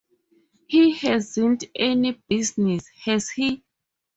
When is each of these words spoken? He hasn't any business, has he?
He 0.65 0.95
hasn't 0.95 1.65
any 1.75 2.13
business, 2.27 2.87
has 3.05 3.29
he? 3.29 3.63